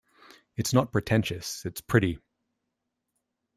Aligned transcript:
It's 0.55 0.73
not 0.73 0.91
pretentious, 0.91 1.63
it's 1.63 1.79
pretty. 1.79 2.17